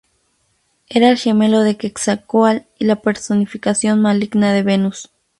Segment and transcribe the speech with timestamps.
[0.89, 5.11] Era el gemelo de Quetzalcóatl, y la personificación maligna de Venus.